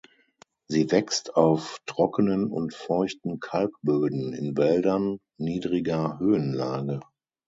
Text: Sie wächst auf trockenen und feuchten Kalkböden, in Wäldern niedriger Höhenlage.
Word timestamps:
Sie 0.67 0.89
wächst 0.89 1.35
auf 1.35 1.79
trockenen 1.85 2.49
und 2.49 2.73
feuchten 2.73 3.39
Kalkböden, 3.39 4.33
in 4.33 4.57
Wäldern 4.57 5.19
niedriger 5.37 6.17
Höhenlage. 6.17 7.01